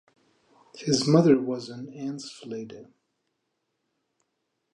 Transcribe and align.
His 0.77 1.05
mother 1.07 1.39
was 1.39 1.69
Ansflede. 1.69 2.87